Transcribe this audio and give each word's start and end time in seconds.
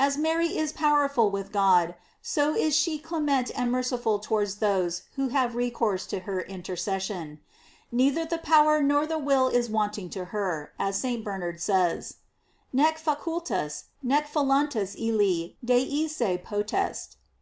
As 0.00 0.16
Mary 0.16 0.56
is 0.56 0.72
powerful 0.72 1.30
with 1.30 1.52
God, 1.52 1.94
so 2.22 2.54
is 2.54 2.74
she 2.74 2.96
clement 2.98 3.50
and 3.54 3.70
merciful 3.70 4.18
towards 4.18 4.60
those 4.60 5.02
who 5.16 5.28
have 5.28 5.54
recourse 5.54 6.06
to 6.06 6.20
her 6.20 6.40
intercession. 6.40 7.40
Neither 7.92 8.24
the 8.24 8.38
power 8.38 8.80
nor 8.80 9.06
the 9.06 9.18
will 9.18 9.48
is 9.48 9.68
wanting 9.68 10.08
to 10.08 10.24
her, 10.32 10.72
as 10.78 10.96
St. 10.98 11.22
Bernard 11.22 11.60
says: 11.60 12.14
"Nee 12.72 12.92
facultas, 12.92 13.84
nee 14.02 14.22
voluntas 14.32 14.94
illi 14.96 15.58
deesse 15.62 16.42
potest." 16.42 17.18